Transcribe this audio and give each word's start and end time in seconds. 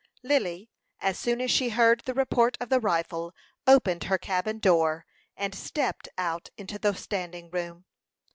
Lily, 0.23 0.71
as 0.99 1.19
soon 1.19 1.39
as 1.41 1.51
she 1.51 1.69
heard 1.69 2.01
the 2.05 2.15
report 2.15 2.57
of 2.59 2.69
the 2.69 2.79
rifle, 2.79 3.35
opened 3.67 4.05
her 4.05 4.17
cabin 4.17 4.57
door, 4.57 5.05
and 5.37 5.53
stepped 5.53 6.09
out 6.17 6.49
into 6.57 6.79
the 6.79 6.95
standing 6.95 7.51
room. 7.51 7.85